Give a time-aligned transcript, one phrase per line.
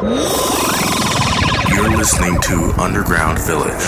[0.00, 3.84] You're listening to Underground Village.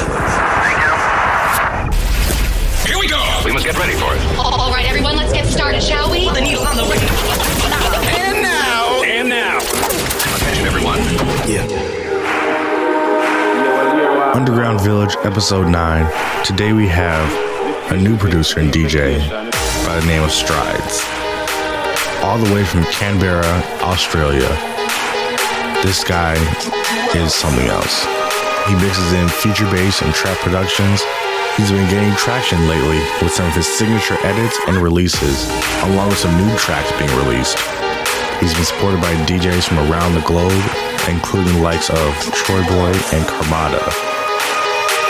[2.87, 3.41] Here we go.
[3.47, 4.21] We must get ready for it.
[4.39, 6.29] All right, everyone, let's get started, shall we?
[6.29, 7.09] The needle on the record.
[8.13, 9.03] And now.
[9.05, 9.57] And now.
[10.37, 10.99] Attention, everyone.
[11.49, 11.65] Yeah.
[14.35, 16.45] Underground Village, Episode 9.
[16.45, 17.27] Today we have
[17.91, 19.27] a new producer and DJ
[19.87, 21.03] by the name of Strides.
[22.23, 24.72] All the way from Canberra, Australia.
[25.83, 26.39] This guy
[27.19, 28.07] is something else.
[28.69, 31.03] He mixes in feature bass and trap productions.
[31.57, 35.51] He's been gaining traction lately with some of his signature edits and releases,
[35.83, 37.59] along with some new tracks being released.
[38.39, 40.55] He's been supported by DJs from around the globe,
[41.11, 43.83] including the likes of TroyBoi and Carmada.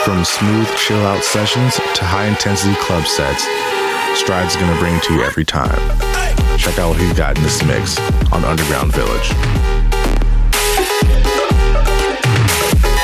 [0.03, 3.45] From smooth chill out sessions to high intensity club sets,
[4.19, 5.77] Stride's gonna bring to you every time.
[6.57, 7.99] Check out what he's got in this mix
[8.33, 9.92] on Underground Village.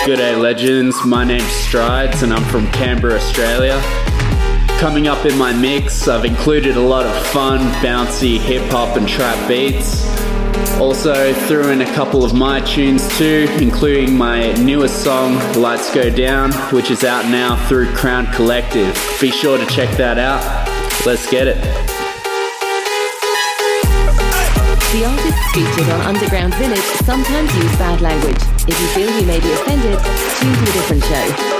[0.05, 1.05] G'day, legends.
[1.05, 3.81] My name's Strides, and I'm from Canberra, Australia.
[4.79, 9.05] Coming up in my mix, I've included a lot of fun, bouncy hip hop and
[9.05, 10.07] trap beats.
[10.79, 16.09] Also, threw in a couple of my tunes too, including my newest song, Lights Go
[16.09, 18.95] Down, which is out now through Crown Collective.
[19.19, 20.41] Be sure to check that out.
[21.05, 21.88] Let's get it.
[24.91, 28.41] The artists featured on Underground Village sometimes use bad language.
[28.67, 29.99] If you feel you may be offended,
[30.39, 31.58] tune to a different show.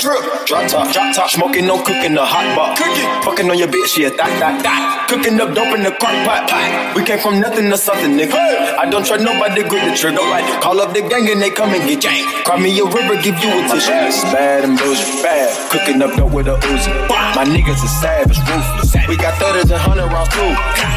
[0.00, 0.08] Hey!
[0.08, 2.78] Raindrops, drop top, drop top, smoking, no cooking, the hot pot.
[2.78, 5.06] Cooking, fucking on your bitch, yeah, that, that, that.
[5.08, 6.48] Cooking up dope in the crock pot.
[6.48, 6.96] pot.
[6.96, 8.32] We came from nothing to something, nigga.
[8.78, 10.24] I don't trust nobody, grip the trigger.
[10.24, 12.24] Like, call up the gang and they come and get gang.
[12.44, 13.92] Cry me a river, give you a tissue.
[14.32, 15.52] Bad and bullshit, bad.
[15.70, 16.92] Cooking up dope with a Uzi.
[17.36, 18.96] My niggas are savage, ruthless.
[19.08, 20.52] We got 30s and 100 rounds too.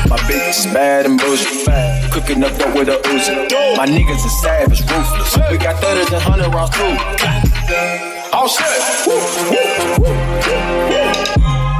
[0.07, 2.11] My bitch is bad and bullshit, bad.
[2.11, 3.35] Cooking up dope with a Uzi.
[3.75, 5.35] My niggas are savage, ruthless.
[5.51, 8.14] We got 30s and 100 rounds too.
[8.35, 8.67] All set.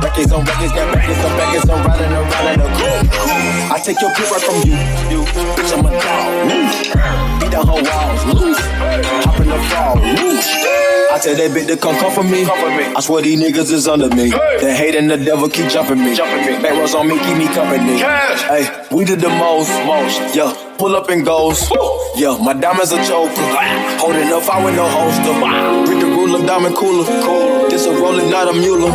[0.02, 3.72] Records on records, got records on records, I'm riding around in a coupe.
[3.72, 4.80] I take your pick right from you,
[5.12, 5.26] you.
[5.60, 6.32] Bitch, I'm a dog.
[6.48, 6.64] Woo.
[7.42, 8.64] Beat down her walls, loose.
[9.28, 10.48] Hop in the fall, whoosh.
[11.12, 12.46] I tell that bitch to come come for me.
[12.46, 14.30] I swear these niggas is under me.
[14.30, 16.16] The hate and the devil keep jumping me.
[16.16, 18.00] Back rows on me, keep me company.
[18.00, 20.34] Hey, we did the most, most.
[20.34, 21.70] Yeah, pull up and goes.
[22.16, 23.44] Yeah, my diamonds a choker.
[24.00, 25.36] Holding up, I with no holster.
[25.92, 27.06] Read ruler, diamond cooler.
[27.24, 27.70] Cool.
[27.70, 28.90] This a rolling, not a mule.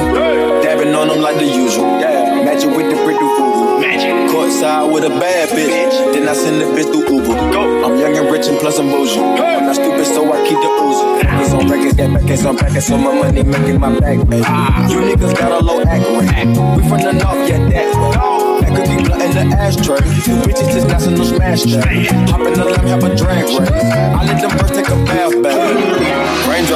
[0.63, 2.01] Dabbing on them like the usual.
[2.01, 3.81] Yeah, match it with the brick do fugu.
[3.81, 4.11] Magic.
[4.31, 6.13] Courtside with a bad bitch.
[6.13, 7.35] Then I send the bitch through Uber.
[7.53, 7.85] Go.
[7.85, 9.19] I'm young and rich and plus I'm bougie.
[9.19, 11.23] I'm not stupid, so I keep the Uzi.
[11.23, 14.19] Cause on records, get back, I'm back, so my money making my back.
[14.29, 14.43] Hey.
[14.45, 14.89] Ah.
[14.89, 16.49] You niggas got a low act rate.
[16.77, 18.41] We from the north, yeah, that way.
[18.61, 20.03] That could be blunt in the ashtray.
[20.27, 22.31] You bitches just is national smash that.
[22.31, 23.71] Hop in the lamb, have a drag race.
[23.71, 26.00] I let them first take a bath, baby.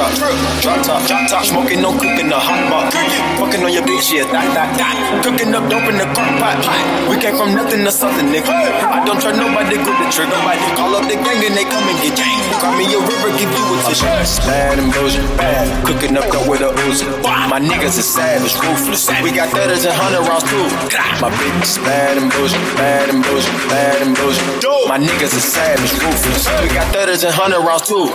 [0.05, 2.93] Raindrop, drop top, drop top, smoking, no cooking, the hot pot.
[3.41, 4.95] Fucking on your bitch, yeah, that, that, that.
[5.25, 6.61] Cooking up dope in the crock pot.
[7.09, 8.53] We came from nothing to something, nigga.
[8.85, 10.29] I don't trust nobody, grip the trigger.
[10.29, 12.37] Nobody call up the gang and they come and get gang.
[12.61, 14.05] Call me a river, give you a tissue.
[14.45, 15.65] Bad and bullshit, bad.
[15.89, 17.09] Cooking up dope with a Uzi.
[17.49, 19.09] My niggas is savage, ruthless.
[19.25, 20.69] We got thudders and hundred rounds too.
[21.17, 24.45] My bitch is bad and bullshit, bad and bullshit, bad and bullshit.
[24.85, 26.45] My niggas is savage, ruthless.
[26.61, 28.05] We got thudders and hundred rounds too.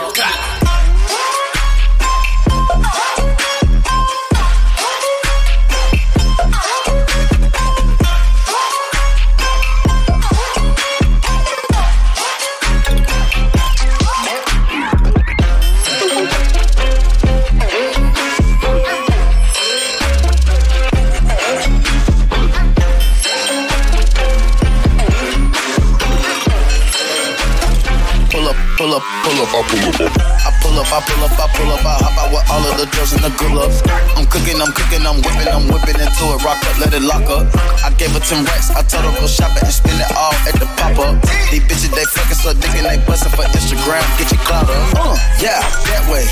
[28.81, 30.13] Pull up, pull up, I pull up.
[30.41, 31.85] I pull up, I pull up, I pull up.
[31.85, 33.77] I hop out with all of the girls in the love.
[34.17, 36.41] I'm cooking, I'm cooking, I'm whipping, I'm whipping into it.
[36.41, 37.45] Rock up, let it lock up.
[37.85, 40.57] I gave her 10 racks, I told her go shopping and spend it all at
[40.57, 41.21] the pop up.
[41.53, 44.01] These bitches, they fucking so digging, they bustin' for Instagram.
[44.17, 44.97] Get your clout up.
[44.97, 46.25] Uh, yeah, that way.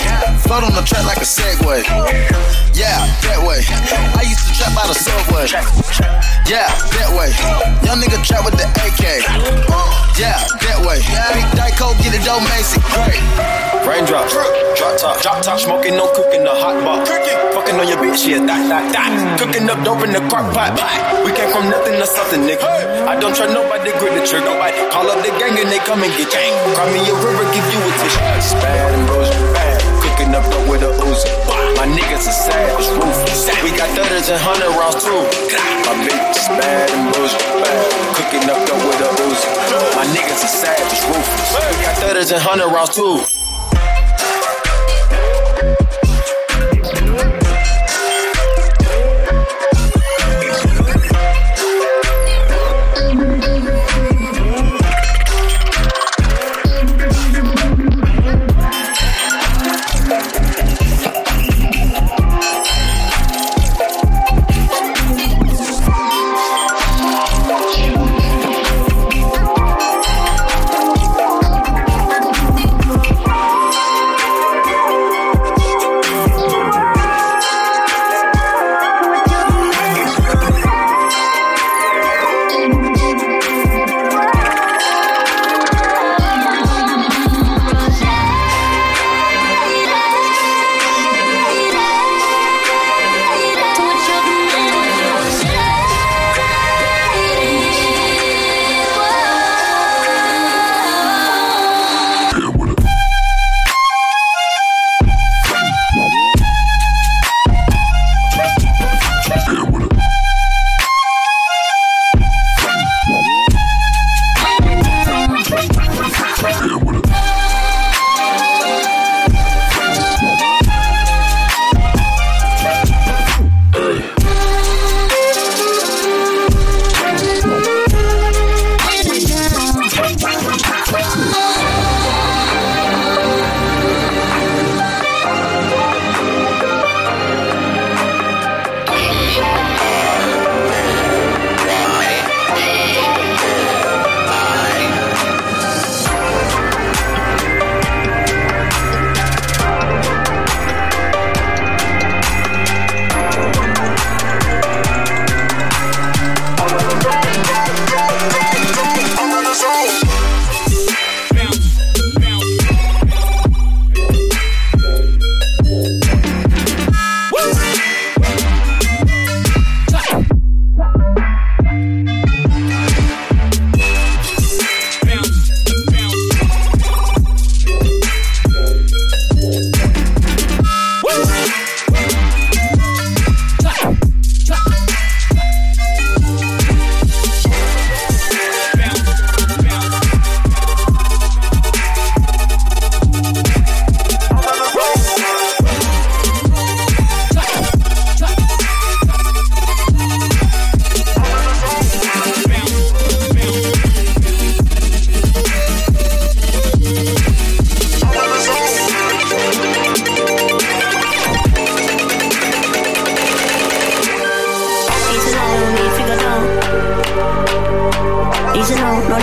[0.49, 1.85] Float on the track like a Segway.
[2.73, 3.61] Yeah, that way.
[4.17, 5.51] I used to trap by the subway.
[6.49, 7.29] Yeah, that way.
[7.85, 9.21] Young nigga trap with the AK.
[10.15, 11.03] Yeah, that way.
[11.35, 12.81] Big Dyko, get it dope, Macy.
[12.95, 13.23] Great.
[13.89, 17.09] Raindrop, drop top, drop top, smoking, no cooking, the hot pot.
[17.09, 19.11] Fucking on your bitch, yeah, that, that, that.
[19.41, 20.77] Cooking up dope in the crock pot.
[21.25, 22.69] We came from nothing to something, nigga.
[23.09, 24.45] I don't trust nobody, grip the trigger.
[24.45, 26.53] Nobody call up the gang and they come and get gang.
[26.77, 28.21] Cry me a river, give you a tissue.
[28.37, 29.81] It's bad and bullshit, bad.
[30.05, 31.31] Cooking up dope with a Uzi.
[31.79, 33.49] My niggas are savage, ruthless.
[33.63, 35.23] We got thudders and hundred rounds too.
[35.87, 37.89] My bitch is bad and bullshit, bad.
[38.21, 39.38] Cooking up dope with a Uzi.
[42.33, 43.38] And hundred rounds too.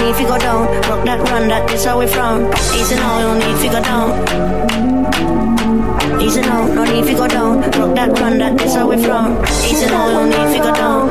[0.06, 0.68] Need to go down.
[0.90, 2.54] Rock that run, that is how we frown.
[2.78, 4.12] Easy now, no need to go down.
[6.22, 7.62] Easy now, no need to go down.
[7.62, 9.44] Rock that run, that that's how we from.
[9.66, 11.10] Easy now, no need to go down.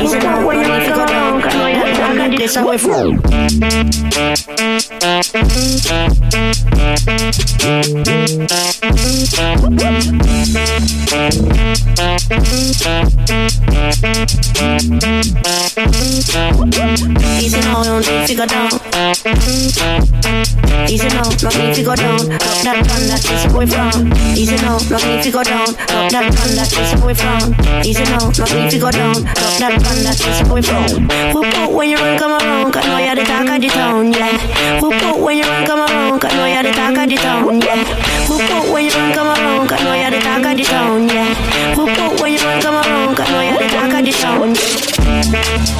[0.00, 1.40] Easy now, no need to go down.
[1.40, 1.74] The talk
[2.10, 3.20] of the that's how we from.
[17.38, 17.60] Easy
[18.00, 18.79] need to go down.
[20.90, 22.20] Easy now, no need to go down.
[22.28, 24.12] Rock that run, that how we from.
[24.36, 25.72] Easy now, no need to go down.
[25.88, 27.56] Rock that run, that how we from.
[27.80, 29.24] Easy now, no need to go down.
[29.24, 31.08] Rock that run, that how we from.
[31.32, 32.72] Whoop whoop when you run, come around.
[32.76, 34.36] Cause know you're the talk of the town, yeah.
[34.84, 36.20] Whoop whoop when you run, come around.
[36.20, 37.80] Cause know you're the talk of the town, yeah.
[38.28, 39.64] Whoop whoop when you run, come around.
[39.64, 41.72] Cause know you're the talk of the town, yeah.
[41.72, 43.16] Whoop whoop when you run, come around.
[43.16, 44.79] Cause know you're the talk of the town.
[45.40, 45.70] Will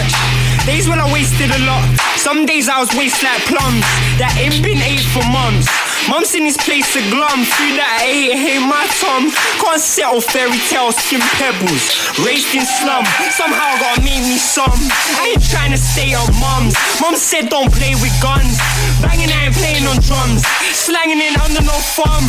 [0.00, 0.66] clutch.
[0.66, 1.84] Days when I wasted a lot.
[2.16, 3.84] Some days I was waste like plums
[4.20, 5.68] that ain't been ate for months.
[6.08, 7.44] Mum's in this place to glum.
[7.44, 9.32] Food that I ate, hate my tongue.
[9.60, 11.84] Can't settle fairy tales, skin pebbles.
[12.20, 13.04] Raised in slum.
[13.32, 14.72] Somehow gotta make me some.
[15.20, 16.76] I ain't trying to stay on mums.
[17.00, 18.60] Mum said don't play with guns.
[19.00, 20.44] Banging, I ain't playing on drums.
[20.76, 22.24] Slanging it under no thumb.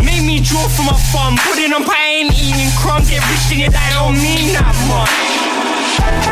[0.00, 1.36] Made me draw from my thumb.
[1.44, 3.12] Put it on pie, ain't eating crumbs.
[3.12, 5.53] Everything that I don't mean that much.
[5.96, 6.24] Could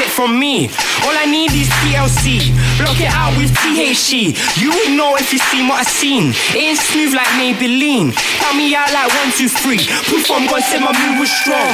[0.00, 0.68] everyone from me.
[1.06, 2.54] All I need is TLC.
[2.78, 4.34] Block it out with THC.
[4.58, 6.30] You would know if you seen what I seen.
[6.54, 8.14] It ain't smooth like Maybelline.
[8.42, 9.82] Count me out like one, two, three.
[10.06, 11.70] Proof I'm gonna say my move was strong.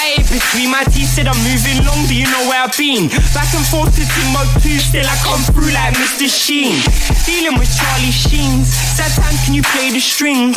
[0.00, 2.06] Eight between my teeth said I'm moving long.
[2.08, 3.08] Do you know where I've been?
[3.36, 4.80] Back and forth to Timbuktu.
[4.80, 6.28] Still I come through like Mr.
[6.28, 6.80] Sheen.
[7.28, 8.68] Dealing with Charlie Sheens.
[8.96, 9.12] Sad
[9.44, 10.56] can you play the strings?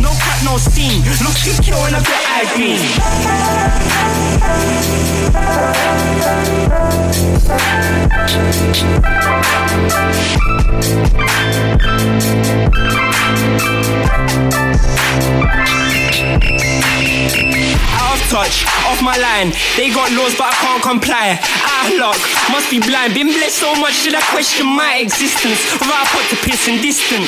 [0.00, 1.02] No cut, no scene.
[1.22, 2.78] Look secure and I've got eye green.
[17.98, 19.52] Out of touch, off my line.
[19.76, 21.38] They got laws, but I can't comply.
[21.42, 22.20] Ah, of luck,
[22.50, 23.14] must be blind.
[23.14, 25.58] Been blessed so much, that I question my existence?
[25.76, 27.26] Without put the piss and distant.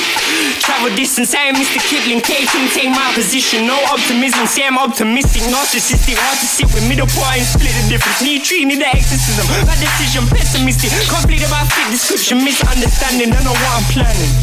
[0.63, 1.79] Travel distance, I Mr.
[1.83, 2.21] Kipling.
[2.21, 3.67] K can take my position.
[3.67, 5.43] No optimism, say I'm optimistic.
[5.51, 8.23] Narcissistic, hard to sit with middle point and split the difference.
[8.23, 9.45] Need treating the exorcism.
[9.67, 10.91] Bad decision, pessimistic.
[11.11, 13.31] Complete about fit description, misunderstanding.
[13.31, 14.33] Don't know what I'm planning.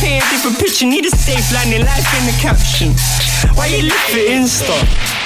[0.00, 2.92] Paint a different picture, need a safe landing, life in the caption.
[3.56, 5.25] Why you live for Insta?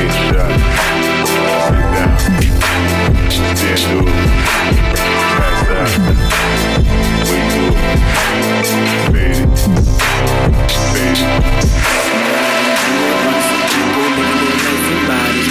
[0.00, 0.52] headshot.
[1.50, 2.10] All you down.
[3.60, 3.98] Then do
[5.20, 6.16] pass out.
[7.28, 7.64] We do
[9.12, 9.60] baby, baby.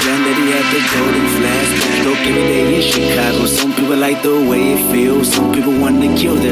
[0.04, 1.72] Granddaddy had the golden flask.
[2.04, 3.42] Dope every day in Chicago.
[3.46, 5.28] Some people like the way it feels.
[5.34, 6.08] Some people wanna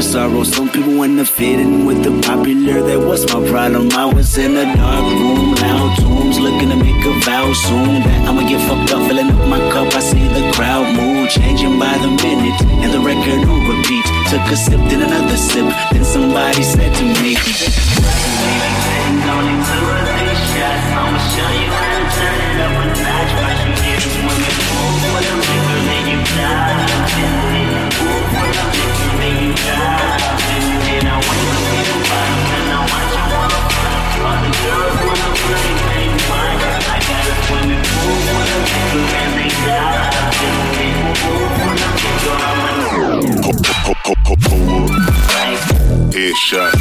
[0.07, 0.43] sorrow.
[0.43, 2.81] Some people want to fit in with the popular.
[2.81, 3.91] That was my problem.
[3.91, 8.01] I was in a dark room, loud tunes, looking to make a vow soon.
[8.27, 9.93] I'ma get fucked up, filling up my cup.
[9.93, 14.05] I see the crowd move, changing by the minute, and the record on repeat.
[14.31, 15.67] Took a sip, then another sip.
[15.91, 17.35] Then somebody said to me.
[20.55, 20.85] Shots.
[20.97, 22.46] I'ma show you how to turn it
[44.07, 44.91] Ho, ho, ho, up.
[46.13, 46.71] Headshot.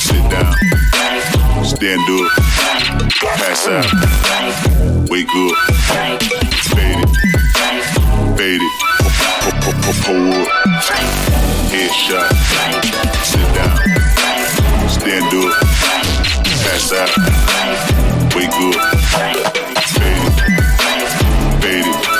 [0.00, 0.54] Sit down.
[1.62, 2.32] Stand up.
[3.20, 3.84] Pass out.
[5.10, 5.54] Wake up.
[6.72, 7.10] Fade it.
[8.38, 8.74] Fade it.
[9.44, 10.16] Ho, ho, ho, ho.
[11.68, 12.28] Headshot.
[13.22, 13.76] Sit down.
[14.88, 15.52] Stand up.
[16.64, 17.10] Pass out.
[18.34, 18.74] Wake up.
[19.12, 19.60] Fade it.
[21.60, 22.19] Fade it.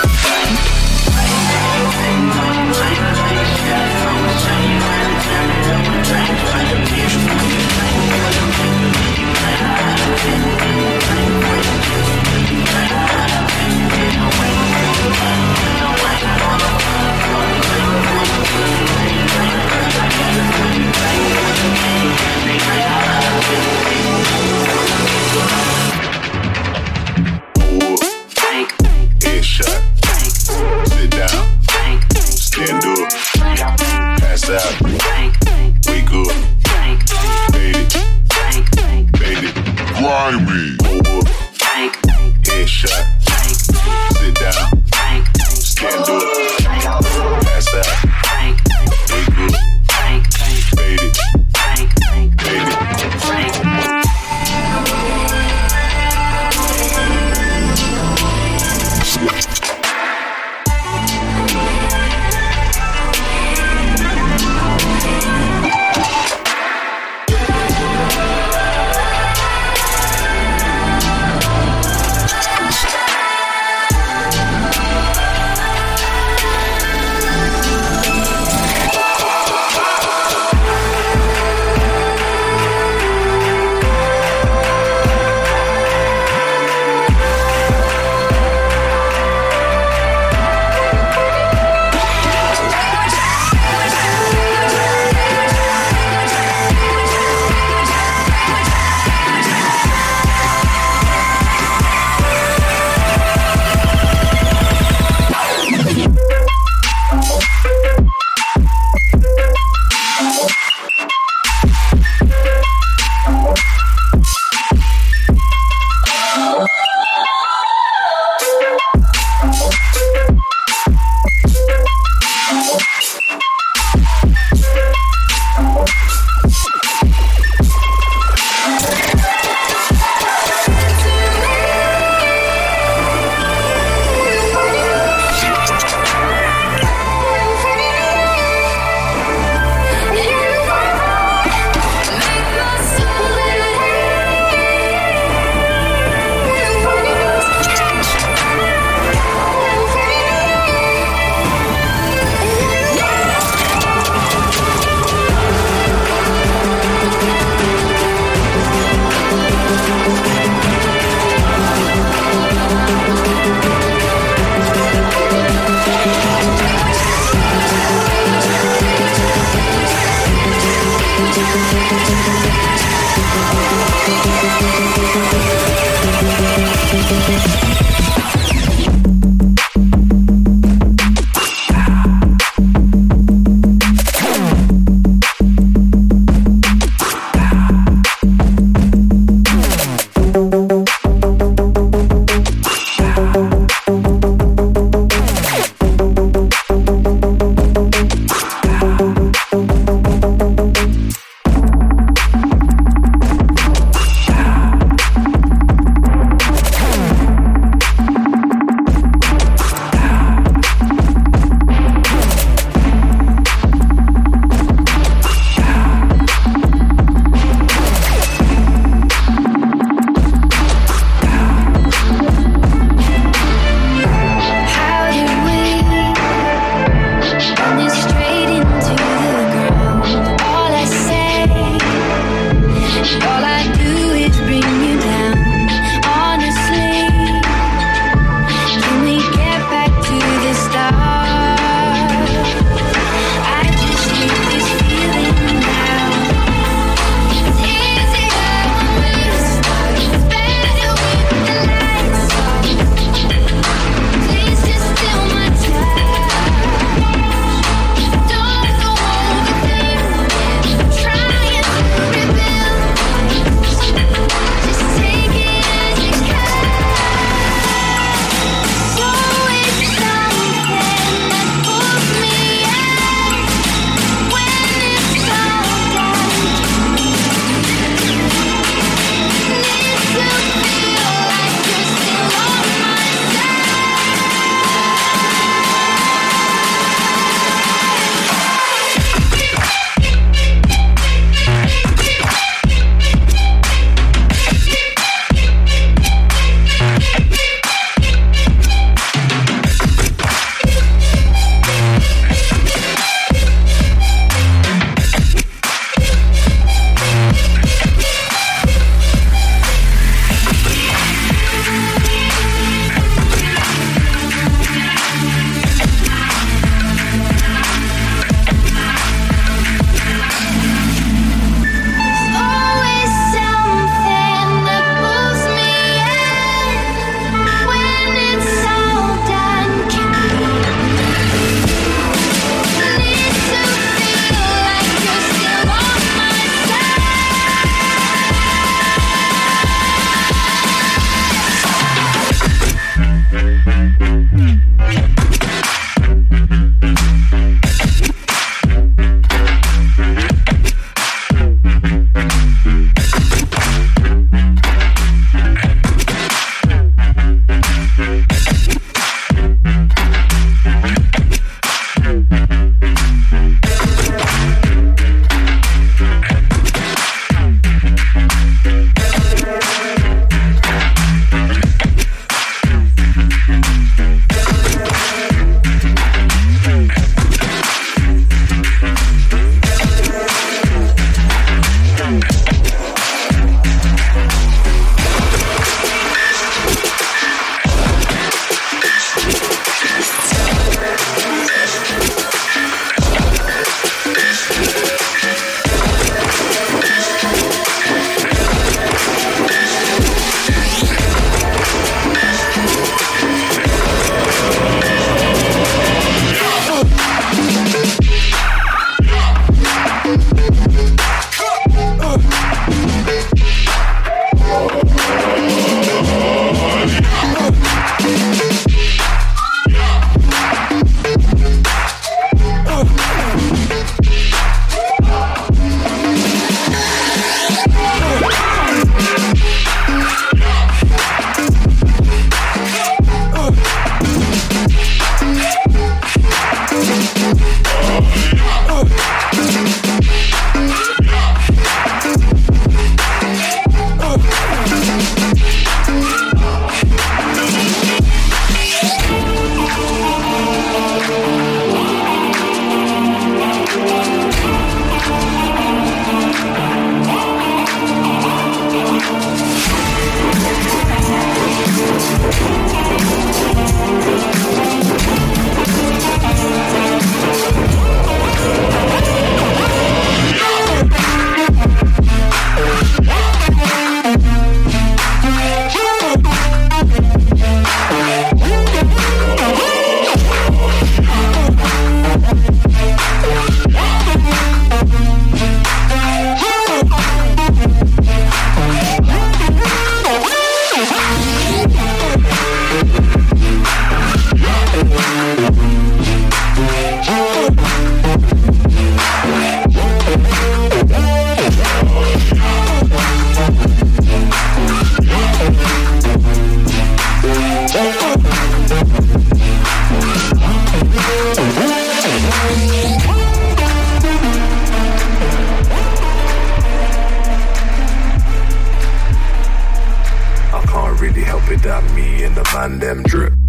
[522.55, 523.40] Man them drip,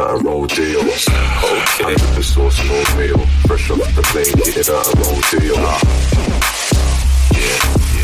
[0.00, 0.80] plane, kitted out a rodeo.
[0.80, 3.18] Hundred percent sauce, no mayo.
[3.46, 5.54] Fresh off the plane, kitted out a rodeo.
[5.58, 5.80] Ah.
[7.32, 7.58] Yeah,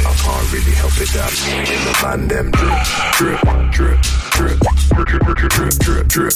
[0.04, 2.78] I can't really help it that me and the man them drip,
[3.16, 3.40] drip,
[3.72, 4.00] drip,
[4.32, 4.58] drip,
[4.96, 6.34] drip, drip, drip, drip, drip, drip,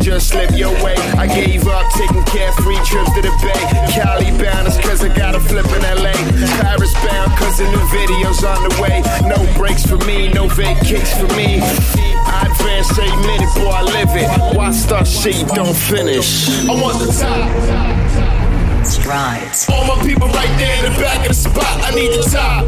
[0.00, 0.96] just slip your way.
[1.16, 3.62] I gave up taking carefree trips to the bay.
[3.92, 6.12] Cali bound is cause I got a flip in LA.
[6.60, 9.02] Paris bound cause the new video's on the way.
[9.28, 11.60] No breaks for me, no vacates for me.
[11.62, 14.56] I advance a minute, boy, I live it.
[14.56, 16.48] Why start shit you don't finish?
[16.68, 18.84] I want the top.
[18.84, 19.66] Strides.
[19.70, 21.80] All my people right there in the back of the spot.
[21.82, 22.64] I need the top.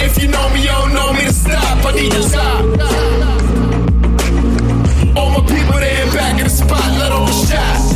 [0.00, 1.84] If you know me, you don't know me to stop.
[1.84, 3.17] I need the top.
[6.58, 7.94] spotlight on the shots.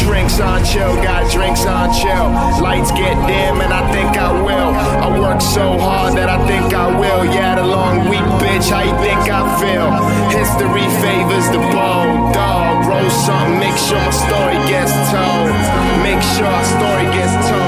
[0.00, 2.26] Drinks on chill, got drinks on chill.
[2.64, 4.72] Lights get dim, and I think I will.
[5.04, 7.24] I work so hard that I think I will.
[7.26, 9.88] Yeah, the long week, bitch, how you think I feel?
[10.32, 12.88] History favors the bold dog.
[12.88, 15.52] Roll something, make sure my story gets told.
[16.00, 17.59] Make sure our story gets told.